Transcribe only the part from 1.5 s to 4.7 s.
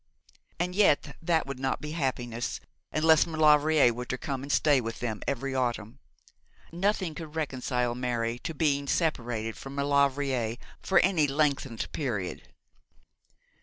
not be happiness, unless Maulevrier were to come and